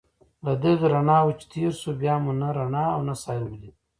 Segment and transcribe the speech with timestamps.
[0.45, 3.75] له دغو رڼاوو چې تېر شوو، بیا مو نه رڼا او نه ساحل ولید.